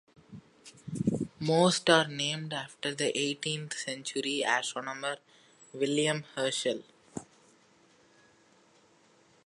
[1.39, 5.17] Most are named after the eighteenth-century astronomer
[5.73, 6.81] William Herschel.